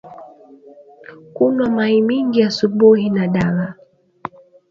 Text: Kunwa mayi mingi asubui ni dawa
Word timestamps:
Kunwa 1.33 1.65
mayi 1.75 1.99
mingi 2.09 2.39
asubui 2.47 3.05
ni 3.15 3.25
dawa 3.35 3.67